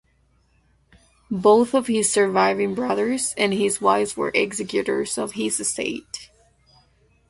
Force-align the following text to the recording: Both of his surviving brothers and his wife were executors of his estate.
Both 1.29 1.75
of 1.75 1.85
his 1.85 2.11
surviving 2.11 2.73
brothers 2.73 3.35
and 3.37 3.53
his 3.53 3.79
wife 3.79 4.17
were 4.17 4.31
executors 4.33 5.15
of 5.19 5.33
his 5.33 5.59
estate. 5.59 6.31